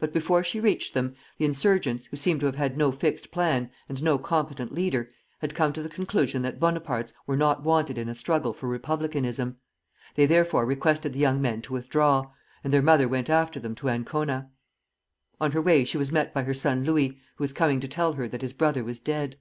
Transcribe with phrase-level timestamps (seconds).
[0.00, 3.70] But before she reached them, the insurgents, who seem to have had no fixed plan
[3.88, 8.08] and no competent leader, had come to the conclusion that Bonapartes were not wanted in
[8.08, 9.58] a struggle for republicanism;
[10.16, 12.32] they therefore requested the young men to withdraw,
[12.64, 14.50] and their mother went after them to Ancona.
[15.40, 18.14] On her way she was met by her son Louis, who was coming to tell
[18.14, 19.38] her that his brother was dead.